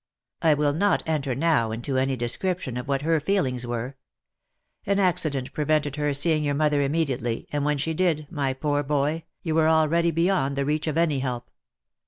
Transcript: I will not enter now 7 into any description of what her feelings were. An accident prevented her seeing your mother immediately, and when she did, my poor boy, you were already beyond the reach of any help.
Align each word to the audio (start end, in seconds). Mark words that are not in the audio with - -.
I 0.41 0.55
will 0.55 0.73
not 0.73 1.03
enter 1.05 1.35
now 1.35 1.65
7 1.67 1.75
into 1.75 1.97
any 1.99 2.15
description 2.15 2.75
of 2.75 2.87
what 2.87 3.03
her 3.03 3.19
feelings 3.19 3.67
were. 3.67 3.97
An 4.87 4.97
accident 4.97 5.53
prevented 5.53 5.95
her 5.97 6.11
seeing 6.11 6.43
your 6.43 6.55
mother 6.55 6.81
immediately, 6.81 7.47
and 7.51 7.63
when 7.65 7.77
she 7.77 7.93
did, 7.93 8.25
my 8.31 8.53
poor 8.53 8.81
boy, 8.81 9.25
you 9.43 9.53
were 9.53 9.69
already 9.69 10.09
beyond 10.09 10.55
the 10.55 10.65
reach 10.65 10.87
of 10.87 10.97
any 10.97 11.19
help. 11.19 11.51